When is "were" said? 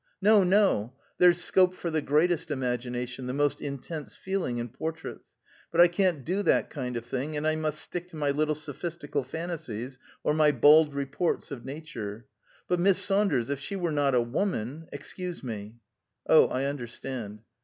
13.75-13.91